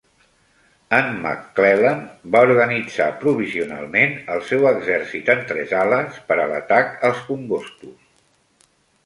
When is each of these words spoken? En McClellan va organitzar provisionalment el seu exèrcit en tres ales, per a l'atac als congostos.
En 0.99 1.09
McClellan 1.17 1.99
va 2.35 2.41
organitzar 2.47 3.09
provisionalment 3.25 4.17
el 4.37 4.41
seu 4.49 4.67
exèrcit 4.71 5.31
en 5.35 5.45
tres 5.53 5.77
ales, 5.83 6.19
per 6.33 6.41
a 6.41 6.49
l'atac 6.55 6.99
als 7.13 7.23
congostos. 7.31 8.69